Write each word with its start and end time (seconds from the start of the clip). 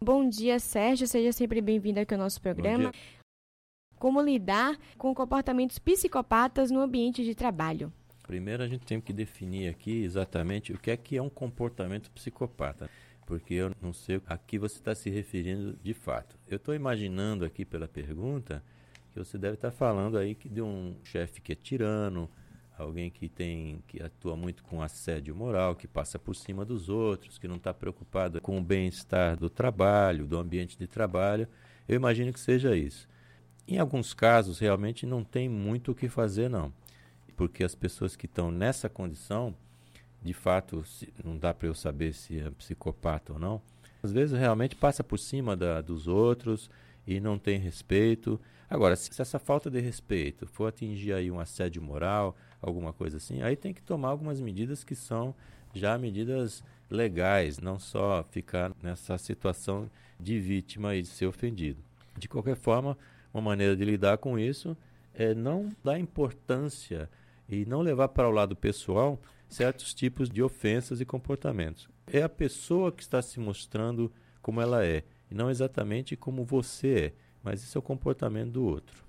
Bom 0.00 0.28
dia, 0.28 0.58
Sérgio. 0.58 1.06
Seja 1.06 1.32
sempre 1.32 1.60
bem-vindo 1.62 1.98
aqui 1.98 2.12
ao 2.12 2.20
nosso 2.20 2.40
programa. 2.40 2.92
Como 3.98 4.20
lidar 4.20 4.78
com 4.98 5.14
comportamentos 5.14 5.78
psicopatas 5.78 6.70
no 6.70 6.80
ambiente 6.80 7.24
de 7.24 7.34
trabalho? 7.34 7.90
Primeiro 8.26 8.62
a 8.62 8.68
gente 8.68 8.84
tem 8.84 9.00
que 9.00 9.12
definir 9.12 9.70
aqui 9.70 10.02
exatamente 10.02 10.72
o 10.72 10.78
que 10.78 10.90
é 10.90 10.96
que 10.96 11.16
é 11.16 11.22
um 11.22 11.30
comportamento 11.30 12.10
psicopata, 12.10 12.90
porque 13.24 13.54
eu 13.54 13.72
não 13.80 13.94
sei 13.94 14.20
a 14.26 14.36
que 14.36 14.58
você 14.58 14.76
está 14.76 14.94
se 14.94 15.08
referindo 15.08 15.78
de 15.82 15.94
fato. 15.94 16.36
Eu 16.46 16.56
estou 16.56 16.74
imaginando 16.74 17.44
aqui 17.44 17.64
pela 17.64 17.88
pergunta 17.88 18.62
que 19.14 19.18
você 19.18 19.38
deve 19.38 19.54
estar 19.54 19.70
falando 19.70 20.18
aí 20.18 20.34
de 20.34 20.60
um 20.60 20.94
chefe 21.04 21.40
que 21.40 21.52
é 21.52 21.54
tirano, 21.54 22.28
alguém 22.76 23.10
que 23.10 23.28
tem 23.28 23.82
que 23.86 24.02
atua 24.02 24.36
muito 24.36 24.62
com 24.64 24.82
assédio 24.82 25.34
moral, 25.34 25.74
que 25.74 25.88
passa 25.88 26.18
por 26.18 26.34
cima 26.34 26.64
dos 26.64 26.88
outros, 26.88 27.38
que 27.38 27.48
não 27.48 27.56
está 27.56 27.72
preocupado 27.72 28.40
com 28.40 28.58
o 28.58 28.62
bem-estar 28.62 29.36
do 29.36 29.48
trabalho, 29.48 30.26
do 30.26 30.38
ambiente 30.38 30.78
de 30.78 30.86
trabalho. 30.86 31.48
Eu 31.88 31.96
imagino 31.96 32.32
que 32.32 32.40
seja 32.40 32.76
isso. 32.76 33.08
Em 33.66 33.78
alguns 33.78 34.14
casos, 34.14 34.58
realmente 34.58 35.06
não 35.06 35.24
tem 35.24 35.48
muito 35.48 35.92
o 35.92 35.94
que 35.94 36.08
fazer, 36.08 36.48
não 36.48 36.72
porque 37.36 37.62
as 37.62 37.74
pessoas 37.74 38.16
que 38.16 38.26
estão 38.26 38.50
nessa 38.50 38.88
condição, 38.88 39.54
de 40.22 40.32
fato, 40.32 40.84
se, 40.84 41.12
não 41.22 41.36
dá 41.36 41.52
para 41.52 41.68
eu 41.68 41.74
saber 41.74 42.14
se 42.14 42.40
é 42.40 42.50
psicopata 42.50 43.34
ou 43.34 43.38
não. 43.38 43.60
Às 44.02 44.12
vezes 44.12 44.36
realmente 44.38 44.74
passa 44.74 45.04
por 45.04 45.18
cima 45.18 45.54
da, 45.54 45.80
dos 45.80 46.08
outros 46.08 46.70
e 47.06 47.20
não 47.20 47.38
tem 47.38 47.58
respeito. 47.58 48.40
Agora, 48.68 48.96
se, 48.96 49.10
essa 49.20 49.38
falta 49.38 49.70
de 49.70 49.80
respeito 49.80 50.46
for 50.46 50.66
atingir 50.66 51.12
aí 51.12 51.30
um 51.30 51.38
assédio 51.38 51.82
moral, 51.82 52.36
alguma 52.60 52.92
coisa 52.92 53.16
assim, 53.16 53.42
aí 53.42 53.56
tem 53.56 53.72
que 53.72 53.82
tomar 53.82 54.08
algumas 54.08 54.40
medidas 54.40 54.82
que 54.82 54.94
são 54.94 55.34
já 55.74 55.98
medidas 55.98 56.64
legais, 56.90 57.58
não 57.58 57.78
só 57.78 58.24
ficar 58.30 58.72
nessa 58.82 59.18
situação 59.18 59.90
de 60.18 60.38
vítima 60.38 60.94
e 60.94 61.02
de 61.02 61.08
ser 61.08 61.26
ofendido. 61.26 61.82
De 62.16 62.28
qualquer 62.28 62.56
forma, 62.56 62.96
uma 63.32 63.42
maneira 63.42 63.76
de 63.76 63.84
lidar 63.84 64.18
com 64.18 64.38
isso 64.38 64.76
é 65.14 65.34
não 65.34 65.68
dar 65.84 65.98
importância 65.98 67.10
e 67.48 67.64
não 67.64 67.80
levar 67.80 68.08
para 68.08 68.28
o 68.28 68.32
lado 68.32 68.56
pessoal 68.56 69.20
certos 69.48 69.94
tipos 69.94 70.28
de 70.28 70.42
ofensas 70.42 71.00
e 71.00 71.04
comportamentos. 71.04 71.88
É 72.06 72.22
a 72.22 72.28
pessoa 72.28 72.90
que 72.90 73.02
está 73.02 73.20
se 73.22 73.38
mostrando 73.38 74.12
como 74.40 74.60
ela 74.60 74.84
é, 74.84 75.04
e 75.30 75.34
não 75.34 75.50
exatamente 75.50 76.16
como 76.16 76.44
você 76.44 77.06
é, 77.06 77.12
mas 77.42 77.62
esse 77.62 77.76
é 77.76 77.80
o 77.80 77.82
comportamento 77.82 78.52
do 78.52 78.64
outro. 78.64 79.05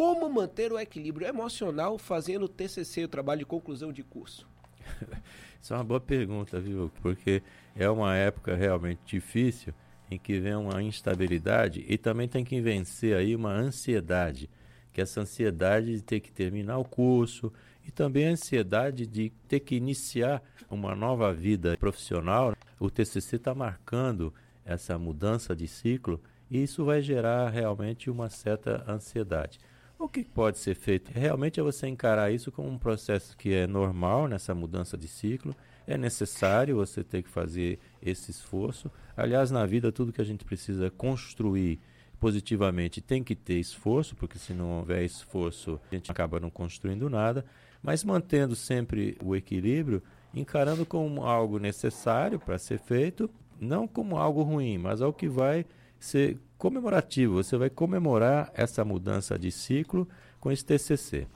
Como 0.00 0.30
manter 0.30 0.72
o 0.72 0.78
equilíbrio 0.78 1.28
emocional 1.28 1.98
fazendo 1.98 2.48
TCC, 2.48 3.04
o 3.04 3.08
trabalho 3.08 3.40
de 3.40 3.44
conclusão 3.44 3.92
de 3.92 4.02
curso? 4.02 4.48
Isso 5.60 5.74
é 5.74 5.76
uma 5.76 5.84
boa 5.84 6.00
pergunta, 6.00 6.58
viu? 6.58 6.90
Porque 7.02 7.42
é 7.76 7.86
uma 7.90 8.16
época 8.16 8.56
realmente 8.56 9.00
difícil 9.04 9.74
em 10.10 10.18
que 10.18 10.40
vem 10.40 10.54
uma 10.54 10.82
instabilidade 10.82 11.84
e 11.86 11.98
também 11.98 12.26
tem 12.26 12.42
que 12.46 12.62
vencer 12.62 13.14
aí 13.14 13.36
uma 13.36 13.52
ansiedade 13.52 14.48
que 14.90 15.02
essa 15.02 15.20
ansiedade 15.20 15.96
de 15.96 16.02
ter 16.02 16.20
que 16.20 16.32
terminar 16.32 16.78
o 16.78 16.84
curso 16.84 17.52
e 17.86 17.90
também 17.90 18.26
a 18.26 18.30
ansiedade 18.30 19.06
de 19.06 19.28
ter 19.46 19.60
que 19.60 19.76
iniciar 19.76 20.42
uma 20.70 20.96
nova 20.96 21.30
vida 21.30 21.76
profissional. 21.76 22.56
O 22.78 22.90
TCC 22.90 23.36
está 23.36 23.54
marcando 23.54 24.32
essa 24.64 24.98
mudança 24.98 25.54
de 25.54 25.68
ciclo 25.68 26.18
e 26.50 26.62
isso 26.62 26.86
vai 26.86 27.02
gerar 27.02 27.50
realmente 27.50 28.08
uma 28.08 28.30
certa 28.30 28.82
ansiedade. 28.90 29.58
O 30.00 30.08
que 30.08 30.24
pode 30.24 30.58
ser 30.58 30.74
feito 30.74 31.10
realmente 31.12 31.60
é 31.60 31.62
você 31.62 31.86
encarar 31.86 32.32
isso 32.32 32.50
como 32.50 32.70
um 32.70 32.78
processo 32.78 33.36
que 33.36 33.52
é 33.52 33.66
normal 33.66 34.26
nessa 34.26 34.54
mudança 34.54 34.96
de 34.96 35.06
ciclo. 35.06 35.54
É 35.86 35.98
necessário 35.98 36.76
você 36.76 37.04
ter 37.04 37.22
que 37.22 37.28
fazer 37.28 37.78
esse 38.00 38.30
esforço. 38.30 38.90
Aliás, 39.14 39.50
na 39.50 39.66
vida, 39.66 39.92
tudo 39.92 40.10
que 40.10 40.22
a 40.22 40.24
gente 40.24 40.42
precisa 40.42 40.90
construir 40.90 41.78
positivamente 42.18 43.02
tem 43.02 43.22
que 43.22 43.36
ter 43.36 43.58
esforço, 43.58 44.16
porque 44.16 44.38
se 44.38 44.54
não 44.54 44.78
houver 44.78 45.04
esforço, 45.04 45.78
a 45.92 45.94
gente 45.94 46.10
acaba 46.10 46.40
não 46.40 46.48
construindo 46.48 47.10
nada, 47.10 47.44
mas 47.82 48.02
mantendo 48.02 48.56
sempre 48.56 49.18
o 49.22 49.36
equilíbrio, 49.36 50.02
encarando 50.32 50.86
como 50.86 51.26
algo 51.26 51.58
necessário 51.58 52.40
para 52.40 52.56
ser 52.56 52.78
feito, 52.78 53.28
não 53.60 53.86
como 53.86 54.16
algo 54.16 54.42
ruim, 54.42 54.78
mas 54.78 55.02
algo 55.02 55.16
que 55.16 55.28
vai 55.28 55.66
ser 55.98 56.38
comemorativo. 56.60 57.42
Você 57.42 57.56
vai 57.56 57.70
comemorar 57.70 58.52
essa 58.54 58.84
mudança 58.84 59.38
de 59.38 59.50
ciclo 59.50 60.06
com 60.38 60.52
esse 60.52 60.64
TCC. 60.64 61.26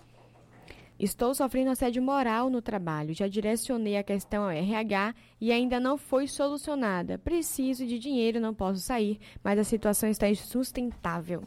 Estou 1.01 1.35
sofrendo 1.35 1.71
assédio 1.71 2.01
moral 2.01 2.49
no 2.49 2.63
trabalho. 2.63 3.15
Já 3.15 3.27
direcionei 3.27 3.97
a 3.97 4.05
questão 4.05 4.45
ao 4.45 4.51
RH 4.51 5.15
e 5.41 5.51
ainda 5.51 5.81
não 5.81 5.99
foi 5.99 6.29
solucionada. 6.29 7.19
Preciso 7.19 7.85
de 7.85 7.99
dinheiro, 7.99 8.39
não 8.39 8.55
posso 8.55 8.81
sair, 8.81 9.19
mas 9.43 9.59
a 9.59 9.65
situação 9.65 10.09
está 10.09 10.29
insustentável. 10.29 11.43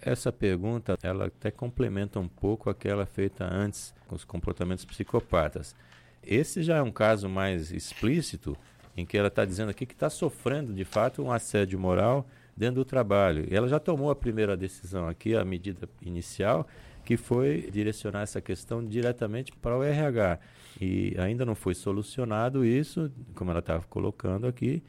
Essa 0.00 0.32
pergunta, 0.32 0.98
ela 1.02 1.26
até 1.26 1.50
complementa 1.50 2.18
um 2.18 2.28
pouco 2.28 2.68
aquela 2.68 3.06
feita 3.06 3.44
antes 3.44 3.94
com 4.08 4.16
os 4.16 4.24
comportamentos 4.24 4.84
psicopatas. 4.84 5.76
Esse 6.22 6.62
já 6.62 6.76
é 6.76 6.82
um 6.82 6.90
caso 6.90 7.28
mais 7.28 7.70
explícito, 7.70 8.56
em 8.96 9.06
que 9.06 9.16
ela 9.16 9.28
está 9.28 9.44
dizendo 9.44 9.70
aqui 9.70 9.86
que 9.86 9.94
está 9.94 10.10
sofrendo 10.10 10.74
de 10.74 10.84
fato 10.84 11.22
um 11.22 11.32
assédio 11.32 11.78
moral 11.78 12.26
dentro 12.56 12.76
do 12.76 12.84
trabalho. 12.84 13.46
Ela 13.50 13.68
já 13.68 13.78
tomou 13.78 14.10
a 14.10 14.16
primeira 14.16 14.56
decisão 14.56 15.08
aqui, 15.08 15.34
a 15.34 15.44
medida 15.44 15.88
inicial, 16.00 16.66
que 17.04 17.16
foi 17.16 17.68
direcionar 17.72 18.22
essa 18.22 18.40
questão 18.40 18.84
diretamente 18.84 19.52
para 19.52 19.76
o 19.76 19.82
RH. 19.82 20.38
E 20.80 21.14
ainda 21.18 21.44
não 21.44 21.54
foi 21.54 21.74
solucionado 21.74 22.64
isso, 22.64 23.10
como 23.34 23.50
ela 23.50 23.60
estava 23.60 23.84
colocando 23.88 24.46
aqui, 24.46 24.82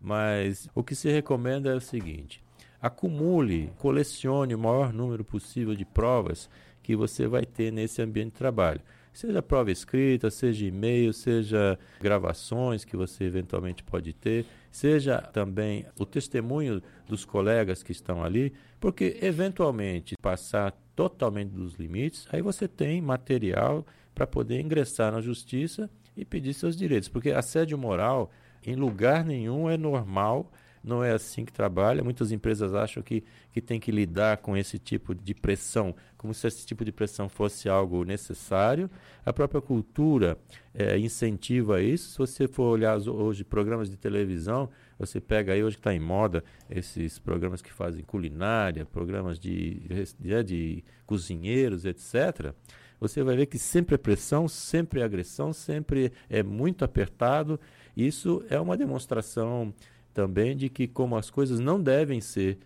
mas 0.00 0.68
o 0.74 0.82
que 0.82 0.94
se 0.94 1.10
recomenda 1.10 1.70
é 1.70 1.74
o 1.74 1.80
seguinte: 1.80 2.42
acumule, 2.80 3.72
colecione 3.78 4.54
o 4.54 4.58
maior 4.58 4.92
número 4.92 5.24
possível 5.24 5.74
de 5.74 5.84
provas 5.84 6.48
que 6.82 6.96
você 6.96 7.26
vai 7.26 7.44
ter 7.44 7.72
nesse 7.72 8.00
ambiente 8.00 8.32
de 8.32 8.38
trabalho. 8.38 8.80
Seja 9.18 9.42
prova 9.42 9.72
escrita, 9.72 10.30
seja 10.30 10.64
e-mail, 10.64 11.12
seja 11.12 11.76
gravações 12.00 12.84
que 12.84 12.96
você 12.96 13.24
eventualmente 13.24 13.82
pode 13.82 14.12
ter, 14.12 14.46
seja 14.70 15.20
também 15.20 15.84
o 15.98 16.06
testemunho 16.06 16.80
dos 17.04 17.24
colegas 17.24 17.82
que 17.82 17.90
estão 17.90 18.22
ali, 18.22 18.52
porque 18.78 19.18
eventualmente 19.20 20.14
passar 20.22 20.70
totalmente 20.94 21.50
dos 21.50 21.74
limites, 21.74 22.28
aí 22.30 22.40
você 22.40 22.68
tem 22.68 23.02
material 23.02 23.84
para 24.14 24.24
poder 24.24 24.60
ingressar 24.60 25.10
na 25.10 25.20
justiça 25.20 25.90
e 26.16 26.24
pedir 26.24 26.54
seus 26.54 26.76
direitos, 26.76 27.08
porque 27.08 27.32
assédio 27.32 27.76
moral 27.76 28.30
em 28.64 28.76
lugar 28.76 29.24
nenhum 29.24 29.68
é 29.68 29.76
normal, 29.76 30.48
não 30.82 31.02
é 31.02 31.12
assim 31.12 31.44
que 31.44 31.52
trabalha. 31.52 32.02
Muitas 32.02 32.32
empresas 32.32 32.74
acham 32.74 33.02
que, 33.02 33.24
que 33.52 33.60
tem 33.60 33.78
que 33.78 33.90
lidar 33.90 34.38
com 34.38 34.56
esse 34.56 34.78
tipo 34.78 35.14
de 35.14 35.34
pressão, 35.34 35.94
como 36.16 36.32
se 36.34 36.46
esse 36.46 36.66
tipo 36.66 36.84
de 36.84 36.92
pressão 36.92 37.28
fosse 37.28 37.68
algo 37.68 38.04
necessário. 38.04 38.90
A 39.24 39.32
própria 39.32 39.60
cultura 39.60 40.38
é, 40.74 40.98
incentiva 40.98 41.82
isso. 41.82 42.12
Se 42.12 42.18
você 42.18 42.48
for 42.48 42.64
olhar 42.64 42.96
hoje 42.98 43.44
programas 43.44 43.90
de 43.90 43.96
televisão, 43.96 44.68
você 44.98 45.20
pega 45.20 45.52
aí 45.52 45.62
hoje 45.62 45.76
que 45.76 45.80
está 45.80 45.94
em 45.94 46.00
moda 46.00 46.42
esses 46.68 47.18
programas 47.18 47.62
que 47.62 47.72
fazem 47.72 48.02
culinária, 48.02 48.84
programas 48.84 49.38
de, 49.38 49.80
de, 50.18 50.42
de 50.44 50.84
cozinheiros, 51.06 51.84
etc. 51.84 52.52
Você 53.00 53.22
vai 53.22 53.36
ver 53.36 53.46
que 53.46 53.58
sempre 53.58 53.94
é 53.94 53.98
pressão, 53.98 54.48
sempre 54.48 55.00
é 55.00 55.04
agressão, 55.04 55.52
sempre 55.52 56.12
é 56.28 56.42
muito 56.42 56.84
apertado. 56.84 57.60
Isso 57.96 58.44
é 58.50 58.58
uma 58.60 58.76
demonstração 58.76 59.72
também 60.18 60.56
de 60.56 60.68
que 60.68 60.88
como 60.88 61.16
as 61.16 61.30
coisas 61.30 61.60
não 61.60 61.80
devem 61.80 62.20
ser 62.20 62.58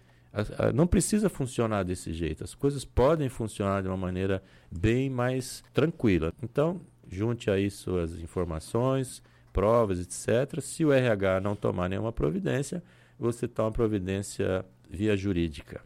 não 0.72 0.86
precisa 0.86 1.28
funcionar 1.28 1.82
desse 1.82 2.10
jeito. 2.10 2.42
As 2.42 2.54
coisas 2.54 2.86
podem 2.86 3.28
funcionar 3.28 3.82
de 3.82 3.88
uma 3.88 3.96
maneira 3.98 4.42
bem 4.70 5.10
mais 5.10 5.62
tranquila. 5.74 6.32
Então, 6.42 6.80
junte 7.06 7.50
aí 7.50 7.70
suas 7.70 8.18
informações, 8.18 9.22
provas, 9.52 10.00
etc. 10.00 10.62
Se 10.62 10.82
o 10.86 10.90
RH 10.90 11.42
não 11.42 11.54
tomar 11.54 11.90
nenhuma 11.90 12.10
providência, 12.10 12.82
você 13.18 13.46
toma 13.46 13.70
providência 13.70 14.64
via 14.88 15.14
jurídica. 15.14 15.82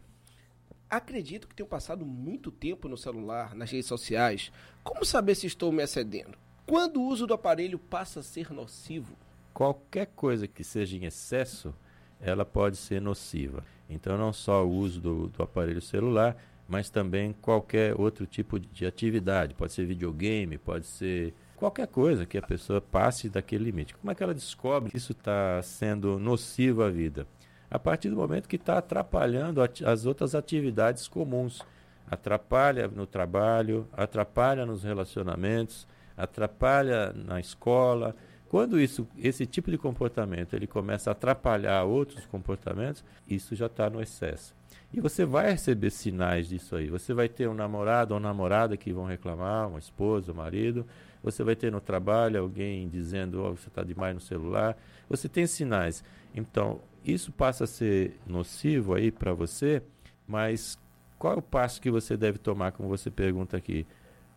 Acredito 0.89 1.49
que 1.49 1.55
tenho 1.55 1.67
passado 1.67 2.05
muito 2.05 2.49
tempo 2.49 2.87
no 2.87 2.95
celular, 2.95 3.53
nas 3.53 3.69
redes 3.69 3.87
sociais. 3.87 4.53
Como 4.81 5.03
saber 5.03 5.35
se 5.35 5.45
estou 5.45 5.73
me 5.73 5.83
excedendo? 5.83 6.37
Quando 6.65 7.01
o 7.01 7.05
uso 7.05 7.27
do 7.27 7.33
aparelho 7.33 7.77
passa 7.77 8.21
a 8.21 8.23
ser 8.23 8.53
nocivo? 8.53 9.13
Qualquer 9.57 10.05
coisa 10.15 10.47
que 10.47 10.63
seja 10.63 10.95
em 10.95 11.05
excesso, 11.05 11.73
ela 12.21 12.45
pode 12.45 12.77
ser 12.77 13.01
nociva. 13.01 13.63
Então, 13.89 14.15
não 14.15 14.31
só 14.31 14.63
o 14.63 14.69
uso 14.69 15.01
do, 15.01 15.29
do 15.29 15.41
aparelho 15.41 15.81
celular, 15.81 16.37
mas 16.69 16.91
também 16.91 17.33
qualquer 17.41 17.99
outro 17.99 18.27
tipo 18.27 18.59
de 18.59 18.85
atividade. 18.85 19.55
Pode 19.55 19.73
ser 19.73 19.87
videogame, 19.87 20.59
pode 20.59 20.85
ser 20.85 21.33
qualquer 21.55 21.87
coisa 21.87 22.23
que 22.23 22.37
a 22.37 22.41
pessoa 22.43 22.79
passe 22.79 23.29
daquele 23.29 23.63
limite. 23.63 23.95
Como 23.95 24.11
é 24.11 24.13
que 24.13 24.21
ela 24.21 24.31
descobre 24.31 24.91
que 24.91 24.97
isso 24.97 25.13
está 25.13 25.59
sendo 25.63 26.19
nocivo 26.19 26.83
à 26.83 26.91
vida? 26.91 27.25
A 27.67 27.79
partir 27.79 28.11
do 28.11 28.15
momento 28.15 28.47
que 28.47 28.57
está 28.57 28.77
atrapalhando 28.77 29.59
as 29.83 30.05
outras 30.05 30.35
atividades 30.35 31.07
comuns. 31.07 31.63
Atrapalha 32.05 32.87
no 32.87 33.07
trabalho, 33.07 33.87
atrapalha 33.91 34.67
nos 34.67 34.83
relacionamentos, 34.83 35.87
atrapalha 36.15 37.11
na 37.11 37.39
escola, 37.39 38.15
Quando 38.49 38.79
isso, 38.79 39.07
esse 39.17 39.45
tipo 39.45 39.69
de 39.69 39.77
comportamento 39.77 40.53
ele 40.53 40.67
começa 40.67 41.09
a 41.09 41.11
atrapalhar 41.11 41.83
outros 41.83 42.25
comportamentos, 42.25 43.03
isso 43.27 43.55
já 43.55 43.65
está 43.65 43.89
no 43.89 44.01
excesso. 44.01 44.55
E 44.93 45.01
você 45.01 45.25
vai 45.25 45.51
receber 45.51 45.89
sinais 45.89 46.47
disso 46.47 46.75
aí. 46.75 46.87
Você 46.87 47.13
vai 47.13 47.27
ter 47.27 47.49
um 47.49 47.53
namorado 47.53 48.13
ou 48.13 48.19
namorada 48.19 48.77
que 48.77 48.93
vão 48.93 49.05
reclamar, 49.05 49.67
uma 49.67 49.79
esposa, 49.79 50.31
um 50.31 50.35
marido. 50.35 50.85
Você 51.21 51.43
vai 51.43 51.55
ter 51.57 51.71
no 51.71 51.81
trabalho 51.81 52.39
alguém 52.39 52.87
dizendo, 52.87 53.43
oh, 53.43 53.55
você 53.55 53.67
está 53.67 53.83
demais 53.83 54.15
no 54.15 54.21
celular. 54.21 54.77
Você 55.09 55.27
tem 55.27 55.45
sinais. 55.45 56.03
Então, 56.33 56.79
isso 57.03 57.33
passa 57.33 57.65
a 57.65 57.67
ser 57.67 58.17
nocivo 58.25 58.93
aí 58.93 59.11
para 59.11 59.33
você, 59.33 59.81
mas 60.25 60.79
qual 61.19 61.33
é 61.33 61.37
o 61.37 61.41
passo 61.41 61.81
que 61.81 61.91
você 61.91 62.15
deve 62.15 62.37
tomar, 62.37 62.71
como 62.71 62.87
você 62.87 63.09
pergunta 63.09 63.57
aqui? 63.57 63.85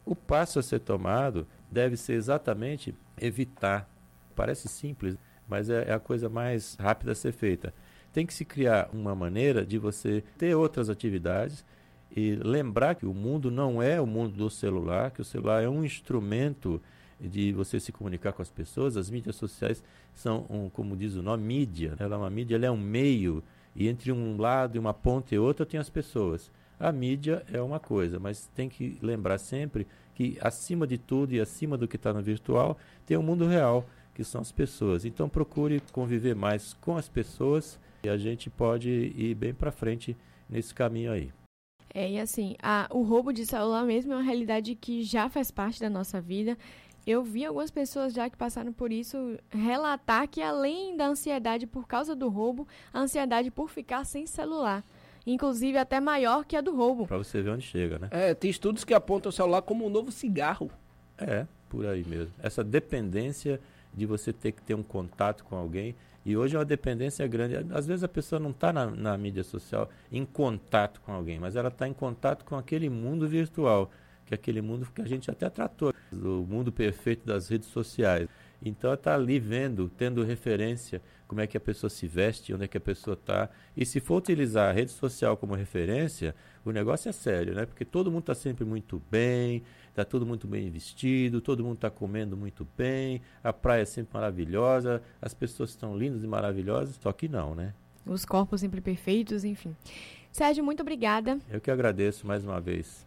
O 0.05 0.17
passo 0.17 0.59
a 0.59 0.63
ser 0.63 0.81
tomado 0.81 1.47
deve 1.71 1.97
ser 1.97 2.15
exatamente 2.15 2.95
evitar. 3.21 3.89
Parece 4.35 4.69
simples, 4.69 5.17
mas 5.49 5.71
é, 5.71 5.89
é 5.89 5.93
a 5.93 6.01
coisa 6.01 6.29
mais 6.29 6.77
rápida 6.77 7.13
a 7.13 7.15
ser 7.15 7.33
feita 7.33 7.73
tem 8.13 8.27
que 8.27 8.35
se 8.35 8.45
criar 8.45 8.89
uma 8.93 9.15
maneira 9.15 9.65
de 9.65 9.79
você 9.79 10.23
ter 10.37 10.55
outras 10.55 10.91
atividades 10.91 11.65
e 12.15 12.35
lembrar 12.35 12.97
que 12.97 13.07
o 13.07 13.15
mundo 13.15 13.51
não 13.51 13.81
é 13.83 14.01
o 14.01 14.07
mundo 14.07 14.37
do 14.37 14.51
celular, 14.51 15.11
que 15.11 15.21
o 15.21 15.25
celular 15.25 15.63
é 15.63 15.69
um 15.69 15.85
instrumento 15.85 16.83
de 17.21 17.53
você 17.53 17.79
se 17.79 17.93
comunicar 17.93 18.33
com 18.33 18.43
as 18.43 18.51
pessoas. 18.51 18.97
As 18.97 19.11
mídias 19.11 19.37
sociais 19.37 19.83
são, 20.13 20.45
um, 20.51 20.69
como 20.69 20.97
diz 20.97 21.15
o 21.15 21.23
nome, 21.23 21.45
mídia. 21.45 21.95
Ela 21.99 22.17
é 22.17 22.19
uma 22.19 22.31
mídia, 22.31 22.57
ela 22.57 22.67
é 22.67 22.71
um 22.71 22.77
meio 22.77 23.45
e 23.77 23.89
entre 23.89 24.11
um 24.11 24.37
lado 24.37 24.75
e 24.75 24.79
uma 24.79 24.93
ponta 24.93 25.35
e 25.35 25.39
outra 25.39 25.65
tem 25.65 25.79
as 25.79 25.91
pessoas. 25.91 26.51
A 26.81 26.91
mídia 26.91 27.45
é 27.53 27.61
uma 27.61 27.79
coisa, 27.79 28.19
mas 28.19 28.51
tem 28.55 28.69
que 28.69 28.99
lembrar 29.03 29.39
sempre 29.39 29.87
que 30.15 30.37
acima 30.41 30.87
de 30.87 30.99
tudo 30.99 31.33
e 31.33 31.41
acima 31.41 31.77
do 31.77 31.87
que 31.87 31.97
está 31.97 32.13
no 32.13 32.23
virtual 32.23 32.77
tem 33.07 33.17
o 33.17 33.23
mundo 33.23 33.47
real, 33.47 33.87
que 34.21 34.25
são 34.25 34.43
as 34.43 34.53
pessoas. 34.53 35.07
Então 35.07 35.31
procure 35.31 35.83
conviver 35.93 36.35
mais 36.35 36.75
com 36.75 36.95
as 36.95 37.09
pessoas 37.09 37.79
e 38.05 38.09
a 38.09 38.19
gente 38.19 38.51
pode 38.51 38.91
ir 39.17 39.35
bem 39.35 39.55
para 39.55 39.73
frente 39.73 40.15
nesse 40.49 40.75
caminho 40.75 41.11
aí. 41.11 41.33
É, 41.95 42.09
e 42.09 42.21
assim, 42.21 42.55
a, 42.63 42.87
o 42.91 43.03
roubo 43.03 43.33
de 43.33 43.47
celular 43.47 43.83
mesmo 43.85 44.13
é 44.13 44.17
uma 44.17 44.23
realidade 44.23 44.75
que 44.75 45.03
já 45.03 45.31
faz 45.31 45.51
parte 45.51 45.81
da 45.81 45.89
nossa 45.89 46.21
vida. 46.21 46.57
Eu 47.07 47.25
vi 47.25 47.47
algumas 47.47 47.71
pessoas 47.71 48.13
já 48.13 48.29
que 48.29 48.37
passaram 48.37 48.75
por 48.75 48.93
isso 48.93 49.39
relatar 49.49 50.29
que 50.29 50.43
além 50.43 50.95
da 50.95 51.07
ansiedade 51.07 51.67
por 51.67 51.89
causa 51.89 52.15
do 52.15 52.29
roubo, 52.29 52.69
a 52.93 53.01
ansiedade 53.01 53.51
por 53.51 53.71
ficar 53.71 54.05
sem 54.05 54.27
celular. 54.27 54.85
Inclusive 55.27 55.79
até 55.79 55.99
maior 55.99 56.45
que 56.45 56.57
a 56.57 56.61
do 56.61 56.77
roubo. 56.77 57.07
Para 57.07 57.17
você 57.17 57.41
ver 57.41 57.51
onde 57.51 57.65
chega, 57.65 57.99
né? 57.99 58.09
É, 58.11 58.35
tem 58.35 58.51
estudos 58.51 58.85
que 58.85 58.93
apontam 58.93 59.31
o 59.31 59.33
celular 59.33 59.63
como 59.63 59.87
um 59.87 59.91
novo 59.91 60.13
cigarro. 60.13 60.71
É, 61.17 61.47
por 61.71 61.87
aí 61.87 62.05
mesmo. 62.05 62.35
Essa 62.43 62.63
dependência 62.63 63.61
de 63.95 64.07
você 64.07 64.33
ter 64.33 64.53
que 64.53 64.63
ter 64.63 64.75
um 64.75 64.83
contato 64.83 65.45
com 65.45 65.57
alguém. 65.57 65.95
E 66.25 66.37
hoje 66.37 66.55
é 66.55 66.59
uma 66.59 66.65
dependência 66.65 67.27
grande. 67.27 67.57
Às 67.73 67.87
vezes 67.87 68.05
a 68.05 68.09
pessoa 68.09 68.39
não 68.39 68.51
está 68.51 68.73
na, 68.73 68.87
na, 68.87 69.17
mídia 69.17 69.43
social 69.43 69.89
em 70.13 70.25
contato 70.25 71.01
com 71.01 71.13
alguém, 71.13 71.39
mas 71.39 71.57
ela 71.57 71.69
está 71.69 71.89
em 71.89 71.95
contato 71.95 72.45
com 72.45 72.57
aquele 72.57 72.91
mundo 72.91 73.27
virtual, 73.27 73.91
que 74.27 74.35
é 74.35 74.37
aquele 74.37 74.61
mundo 74.61 74.87
que 74.95 75.01
a 75.01 75.07
gente 75.07 75.31
até 75.31 75.49
tratou, 75.49 75.95
o 76.13 76.47
mundo 76.47 76.71
perfeito 76.71 77.27
das 77.27 77.49
redes 77.49 77.69
sociais. 77.69 78.29
Então 78.63 78.93
está 78.93 79.15
ali 79.15 79.39
vendo, 79.39 79.89
tendo 79.97 80.23
referência, 80.23 81.01
como 81.27 81.41
é 81.41 81.47
que 81.47 81.57
a 81.57 81.61
pessoa 81.61 81.89
se 81.89 82.07
veste, 82.07 82.53
onde 82.53 82.65
é 82.65 82.69
que 82.69 82.77
a 82.77 82.81
pessoa 82.81 83.15
está. 83.15 83.49
E 83.75 83.87
se 83.87 84.01
for 84.01 84.17
utilizar 84.17 84.69
a 84.69 84.73
rede 84.73 84.91
social 84.91 85.37
como 85.37 85.55
referência, 85.55 86.35
o 86.65 86.71
negócio 86.71 87.09
é 87.09 87.13
sério, 87.13 87.55
né? 87.55 87.65
Porque 87.65 87.85
todo 87.85 88.11
mundo 88.11 88.23
está 88.23 88.35
sempre 88.35 88.65
muito 88.65 89.01
bem, 89.11 89.63
está 89.91 90.05
todo 90.05 90.25
muito 90.25 90.47
bem 90.47 90.71
vestido, 90.71 91.41
todo 91.41 91.63
mundo 91.63 91.75
está 91.75 91.91
comendo 91.91 92.37
muito 92.37 92.67
bem, 92.77 93.21
a 93.45 93.53
praia 93.53 93.83
é 93.83 93.85
sempre 93.85 94.15
maravilhosa, 94.15 95.03
as 95.21 95.35
pessoas 95.35 95.71
estão 95.71 95.97
lindas 95.97 96.25
e 96.25 96.27
maravilhosas, 96.27 96.97
só 97.01 97.13
que 97.13 97.29
não, 97.29 97.55
né? 97.55 97.75
Os 98.07 98.25
corpos 98.25 98.61
sempre 98.61 98.81
perfeitos, 98.81 99.45
enfim. 99.45 99.77
Sérgio, 100.33 100.65
muito 100.65 100.81
obrigada. 100.81 101.39
Eu 101.51 101.61
que 101.61 101.71
agradeço 101.71 102.27
mais 102.27 102.45
uma 102.45 102.61
vez. 102.61 103.07